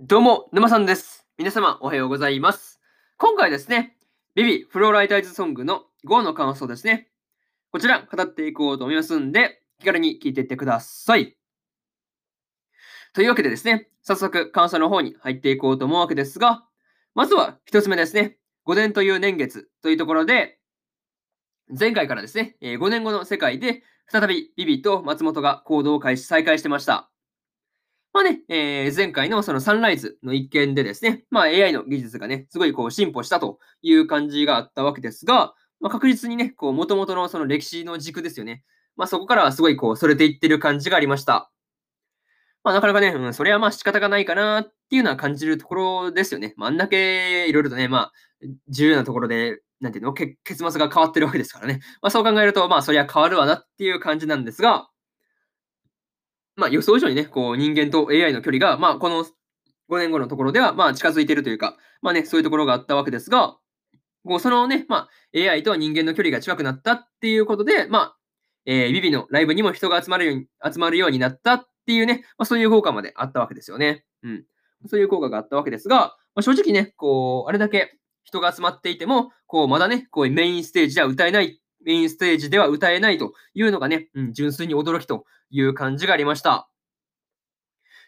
[0.00, 1.24] どうも、沼さんです。
[1.38, 2.80] 皆様、おはようございます。
[3.16, 3.96] 今回ですね、
[4.34, 7.12] ビビフローライターズソングの5の感想ですね。
[7.70, 11.36] こちら、語っていこうと思いますんで、気軽に聞いていってください。
[13.12, 16.64] というわけでですね、早速、感想の方に入っていこうと思うわけですが、
[17.14, 18.36] まずは一つ目ですね、
[18.66, 20.58] 5年という年月というところで、
[21.68, 27.13] 前回からですね、5年後の世界で、再びビビと松本が行動を開始再開してました。
[28.14, 38.62] まあね、えー、前回のそのサンライズの一件でですね、まあ AI の技術がね、すごいこう進歩したという感じがあったわけですが、まあ、確実にね、こう元々のその歴史の軸ですよね。
[38.94, 41.50] まあそこからはすごいこう、それていってる感じがありました。
[42.62, 46.54] まあなかなかね、うん、それはまあ仕方がないかなっていうのは感じるところですよね。
[46.56, 48.12] まあ、あんだけいろいろとね、まあ、
[48.68, 51.80] 重要なところで、なんていうの、結末が変わってるわけですからね。
[52.00, 54.88] まあそう考えると、まあそりゃ変わるわなっていう感じなんですが、
[56.56, 59.24] まあ、予想以上にね、こう、人間と AI の距離が、まあ、この
[59.90, 63.56] 5年後のところでは、まあ、近づいているというか、まあね、そういうところがあったわけですが、
[64.26, 68.16] こう、そのね、まあ、AI と人間の距離が近くなったっていうことで、まあ、
[68.66, 74.04] えー、ビビのライブにも人が集まるように、集まるようになったっていうね、まあ、そういう効果まであったわけですよね。
[74.22, 74.44] うん。
[74.86, 86.68] そういう効果があったわけですが、まあ、正直ね、こう、あれだけ人が集まっていても、こう、まだね、こう、メインステージでは歌えないメインステージでは歌えないというのがね、うん、純粋に驚きという感じがありました。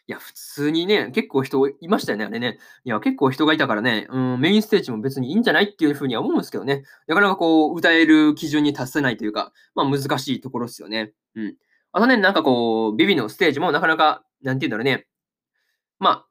[0.09, 2.59] いや、普通にね、結構人いましたよね、あれね。
[2.85, 6.85] いや、結構人がいたからね、うん、メインステージも別にいいんじゃないっていうふうには思うんですけどね。
[7.09, 11.13] なかなかこう、歌える基準に達せないというか、まあ難しいところですよね。
[11.35, 11.57] うん。
[11.91, 15.09] あとね、なんかこう、ビビのステージもなかなか、なんて言うんだろうね。
[15.99, 16.27] まあ、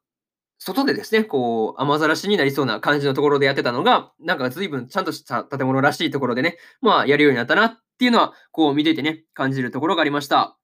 [0.58, 10.56] 外でですね、こう、雨ざらしになりそうな感じのところでやってたのが、なんか随分ちゃんとした建物らしいところでね、まあやるようになったなっていうのは、こう見ていてね、感じるところがありました。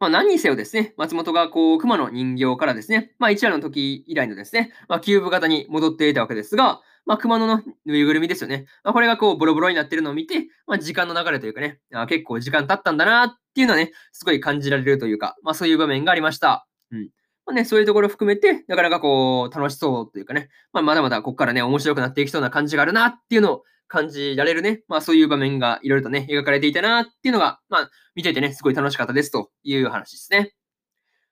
[0.00, 8.66] まあ何にせよですね、松本がこう、熊の人形からですね、まあ一話の時以来のですね、まあキューブ型に戻っていたわけですが、まあ熊野のぬいぐるみですよね。
[8.84, 16.66] まあこれがこう、ボロボロになってるのを見て、まあ時間の流れというかね、あ結構時間経ったんだなっていうのはね、すごい感じられるというか、まあそういう場面がありました。
[16.92, 17.08] うん。
[17.48, 30.38] まあね、そういうところ含めて、なかなかこう、楽しそうというかね、まあ、まだまだここからね、面白くなっていきそうな感じがあるなっていうのを感じられるね、まあそういう場面がいろいろとね、描かれていたなっていうのが、まあ見ていてね、すごい楽しかったですという話ですね。
[30.38, 30.54] とり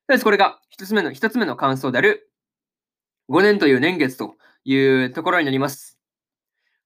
[0.09, 2.31] あえずこれが一つ目の、一つ目の感想である、
[3.29, 5.99] 5年という年月というところになります。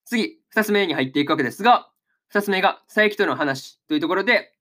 [0.03, 1.89] 次、二つ目に入っていくわけですが、
[2.27, 4.53] 二つ目が佐伯との話というところで、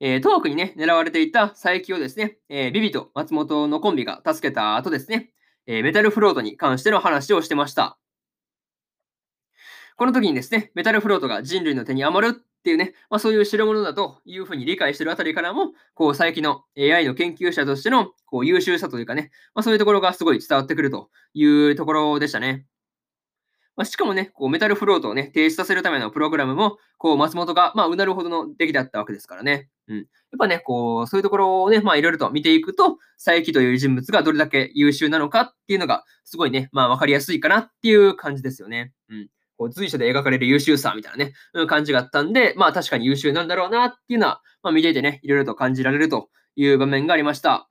[0.00, 5.30] えー、東北にね、狙われていた佐伯をですね、えー、ビビと松本のコンビが助けた後ですね、
[5.66, 7.98] えー、メタルフロートに関しての話をしてました。
[9.96, 22.64] この時にですね、メタルフロートが人類の手に余るっていうね、まあ、そういう代物だというふうに理解してるあたりからも、こう、佐伯の AI の研究者としてのこう優秀さというかね、まあ、そういうところがすごい伝わってくるというところでしたね。
[23.80, 29.70] まあ、しかもね、こうメタルフロートをね、停止させるためのプログラムも、こう松本が、まあ、うなるほどの出来だったわけですからね。
[29.88, 29.96] うん。
[29.96, 30.06] やっ
[30.38, 38.92] ぱね、こう、そういうところをね、まあ、いろいろと見ていくと、佐伯という人物がどれだけ優秀なのかっていうのが、すごいね、まあ、わかりやすいかなっていう感じですよね。
[39.08, 39.28] うん。
[39.56, 47.70] こう随所で描かれる優秀さみたいなね、うん、感じがあったんで、まあ、確かに優秀なんだろうなっていうのは、まあ、見ていてね、いろいろと感じられるという場面がありました。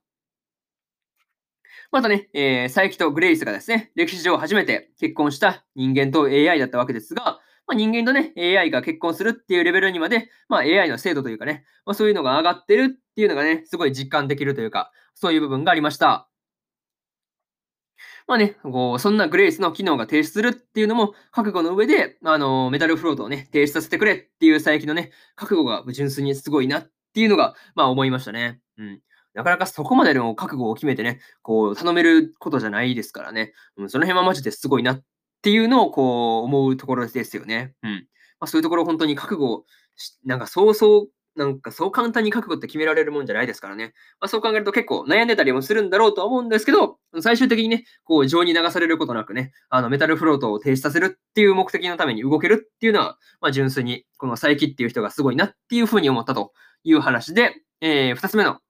[1.92, 16.28] またね、えー、佐伯とグレイスがですね、歴史上初めて結婚した人間と AI だったわけですが、まあ、人間とね、AI が結婚するっていうレベルにまで、まあ、AI の精度というかね、まあ、そういうのが上がってるっていうのがね、すごい実感できるというか、そういう部分がありました。
[18.26, 28.60] まあね、こうそんなグレイスの機能が停止するっていうのも覚悟の上で、あのメタルフロートをね、停止させてくれっていう佐伯のね、覚悟が純粋にすごいなっていうのが、まあ思いましたね。
[28.78, 29.00] うん。
[29.34, 33.52] なかなかそこまでの覚悟を決めてね、こう、頼めることじゃないですからね。
[33.76, 35.02] うん、その辺はマジですごいなっ
[35.42, 37.74] ていうのを、こう、思うところですよね。
[37.82, 38.06] うん。
[38.40, 39.64] まあ、そういうところ本当に覚悟
[40.24, 43.92] なんかそうそう、なんかそう簡単に覚悟って決められるもんじゃないですからね。
[44.20, 56.52] まあ、そう考えると結構悩んでたりもするんだろうとは思うんですけど、最終的にね、こう、情に流されることなくね、あの、メタルフロートを停止させるっていう目的のために動けるっていうのは、まあ、純粋に、この佐伯っていう人がすごいなっていうふうに思ったと
[56.82, 58.60] いう話で、えー、二つ目の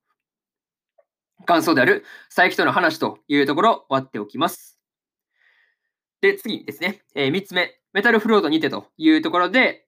[1.47, 4.79] 感想である佐伯との話というところ終わっておきます。
[6.21, 9.87] で、次ですね、えー、3つ目、メタルフロートにてというところで、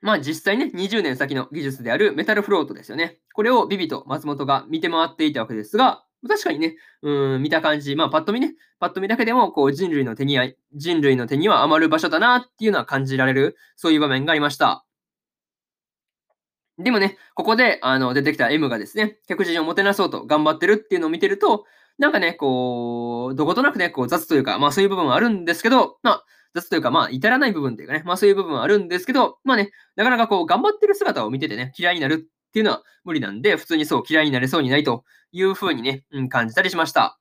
[0.00, 3.18] まあ実際ね、20年先の技術であるメタルフロートですよね。
[3.32, 10.38] これをビビと松本が見て回っていたわけですが、確かにね、うん、見た感じ、まあパッと見ね、パッと見だけでもこう人類の手に、
[10.74, 14.84] 人類の手には余る場所だなっていうのは感じられる、そういう場面がありました。
[16.78, 21.64] でもね、ここであの出てきた M がですね、客人をもてなそうと頑張ってるっていうのを見てると、
[21.98, 37.18] なんかね、こう、どことなくね、こう雑というか、まあそういう部分はあるんですけど、まあ、雑というか、まあ、至らない部分というかね、まあそういう部分はあるんですけど、まあね、なかなかこう、頑張ってる姿を見ててね、嫌いになるっていうのは無理なんで、普通にそう嫌いになれそうにないというふうにね、うん、感じたりしました。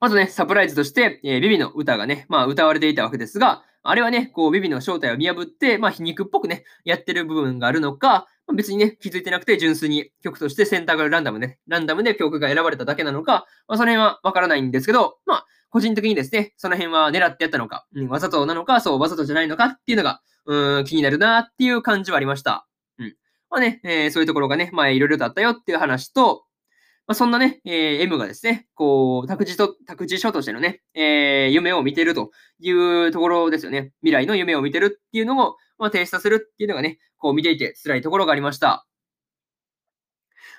[0.00, 22.66] まずね、サプライズとして、えー、ビビの歌がね、まあ歌われていたわけですが、あれはね、こう、ビビの正体を見破って、まあ皮肉っぽくね、やってる部分があるのか、まあ、別にね、気づいてなくて純粋に曲として選択がランダム、ね、ランダムで曲が選ばれただけなのか、まあその辺はわからないんですけど、まあ、個人的にですね、その辺は狙ってやったのか、うん、わざとなのか、そう、わざとじゃないのかっていうのが、うん、気になるなっていう感じはありました。
[22.98, 23.16] うん。
[23.50, 26.44] まあね、えー、そういうところがね、まあいろいろとあったよっていう話と、
[27.12, 33.92] まあ、そんなね、えー、M がですね、こう、託児と、託児書としてのね、えー、夢を見てるというところですよね。
[34.00, 38.86] 未来の夢を見てるっていうのを、まあ、提出させるっていうのがね、こう見ていて辛いところがありました。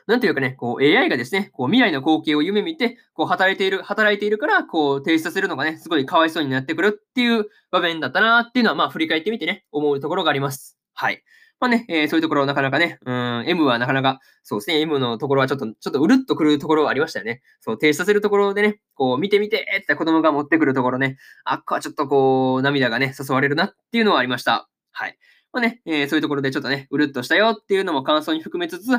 [0.06, 10.78] なんていうかね、こう AI がですね、こう未来の光景を夢見て、こう働いている、働いているから、こう提出させるのがね、すごいかわいそうになってくるっていう場面だったなっていうのは、まあ振り返ってみてね、思うところがあります。
[10.94, 11.24] はい。
[11.64, 17.42] まあね、えー、そういうところなかなかね、うん、M はなかなか、そうですね、M のところはちょっと、ちょっとうるっとくるところはありましたよね。
[17.62, 21.16] そう、停止させるところでね、こう、見てみてって子供が持ってくるところね、
[21.46, 24.68] あっこはちょっとこう、涙がね、誘われるなっていうのはありました。
[24.92, 25.18] はい。
[25.54, 28.90] まあね、えー、そういうところでちょっとね、うるっとしたよっていうのも感想に含めつつ、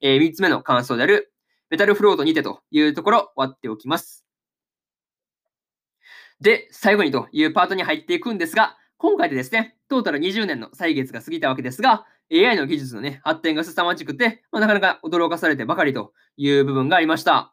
[0.00, 1.32] えー、3つ目の感想である、
[1.70, 4.24] メタルフロートにてというところ、割っておきます。
[6.40, 17.52] で、最後にというパートに入っていくんですが、今回でですね、トータル20年の歳月が過ぎたわけですが、AI の技術のね、発展が凄まじくて、まあ、なかなか驚かされてばかりという部分がありました。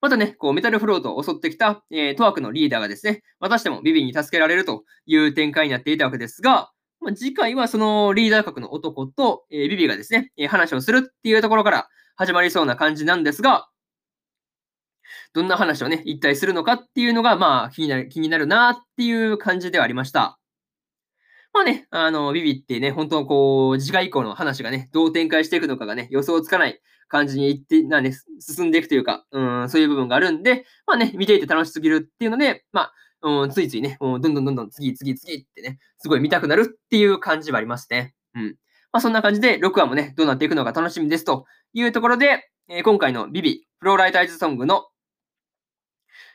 [0.00, 6.70] またね、こうメタルフロートを襲ってきた、えー、トワークのリーダーがですね、またしてもビビに助けられるという展開になっていたわけですが、
[7.00, 13.68] まあ、次回はそのリーダー格の男と、えー、ビビがですね、え話をするっていうところから始まりそうな感じなんですが、
[15.36, 20.38] どんな話をね、一体するのかっていうのが、まあ、気になる、気になるなっていう感じではありました。
[21.52, 32.90] まあね、あの、ビビってね、本当こう、次回以降の話がね、どう展開していくのかがね、予想つかない感じにいって、なね、進んでいくというか、うん、そういう部分があるんで、まあね、見ていて楽しすぎるっていうので、ま
[33.20, 38.14] あ、うん、ついついね、もうどんどんどんどん次、次、次ってね、すごい見たくなるっていう感じはありますね。
[38.34, 38.56] うん。
[38.90, 41.44] まあ、そんな感じで、6話もね、どうなっていくのか楽しみですと
[41.74, 44.86] いうところで、えー、今回のビビ、フローライタイズソングの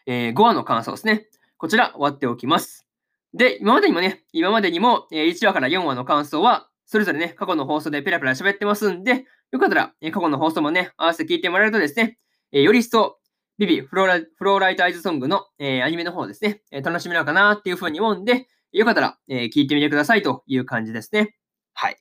[0.06, 1.28] えー、5話の感想ですね。
[1.58, 2.88] こちら終わっておきます。
[3.34, 12.18] で、今までにもね、今までにも、え1話から4話の感想は、それぞれね、過去の放送でペラペラ喋ってますんで、よかったら、え過去の放送もね、合わせて聞いてもらえるとですね、
[12.52, 13.20] えより一層、
[13.58, 21.36] ビビフローラ、フローライトアイズソングの、えアニメの方ですね、え楽しめるかなっていうふうに思うんで、よかったら、え聞いてみてくださいという感じですね。
[21.74, 21.94] はい。
[21.94, 21.96] っ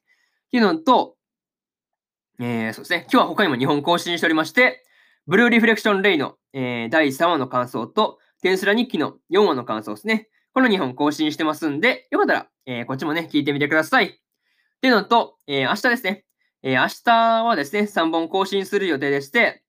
[0.50, 1.16] ていうのと、
[2.40, 4.82] えー、そうですね、今日は他にも2本更新しておりまして、
[5.30, 10.28] ブルーリフレクションレイの、えー、第3話の感想と、テンスラ日記の4話の感想ですね。
[10.52, 14.06] この2本更新してますんで、よかったら、えー、こっちもね、聞いてみてください。
[14.06, 14.10] っ
[14.80, 16.24] ていうのと、えー、明日ですね。
[16.64, 19.62] えー、明日はですね、3本更新する予定でして、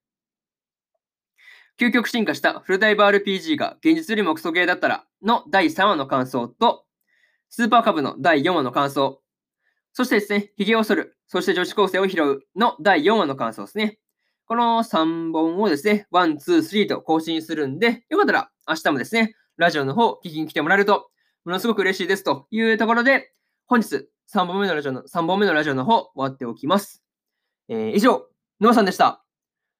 [1.78, 6.86] 究極進化したフルダイバー RPG が現実よりもクソゲーだったらの第3話の感想と、
[7.50, 9.22] スーパーカブの第4話の感想、
[9.92, 14.00] そしてですね、髭を剃る、そして女子高生を拾うの第4話の感想ですね。
[14.52, 21.08] この3本をですね、1、2、3と更新するんで、よかったら明日もですね、ラジオの方聞きに来てもらえると、
[21.46, 23.32] ものすごく嬉しいですというところで、
[23.64, 27.02] 本日3本目のラジオの、3本目のラジオの方終わっておきます。
[27.70, 28.26] えー、以上、
[28.60, 29.24] ノーさんでした。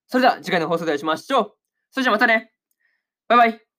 [0.07, 1.55] それでは次回の放送でお会いしましょう。
[1.91, 2.55] それじゃあまたね。
[3.29, 3.72] バイバイ。